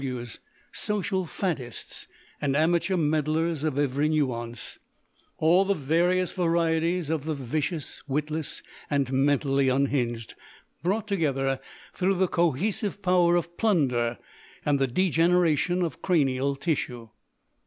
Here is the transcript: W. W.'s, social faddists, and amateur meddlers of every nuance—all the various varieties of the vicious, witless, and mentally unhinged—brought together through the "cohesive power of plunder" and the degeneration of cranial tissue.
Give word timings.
W. 0.01 0.15
W.'s, 0.15 0.39
social 0.71 1.27
faddists, 1.27 2.07
and 2.41 2.55
amateur 2.57 2.97
meddlers 2.97 3.63
of 3.63 3.77
every 3.77 4.09
nuance—all 4.09 5.63
the 5.63 5.75
various 5.75 6.31
varieties 6.31 7.11
of 7.11 7.25
the 7.25 7.35
vicious, 7.35 8.01
witless, 8.07 8.63
and 8.89 9.11
mentally 9.13 9.69
unhinged—brought 9.69 11.07
together 11.07 11.59
through 11.93 12.15
the 12.15 12.27
"cohesive 12.27 13.03
power 13.03 13.35
of 13.35 13.55
plunder" 13.57 14.17
and 14.65 14.79
the 14.79 14.87
degeneration 14.87 15.83
of 15.83 16.01
cranial 16.01 16.55
tissue. 16.55 17.09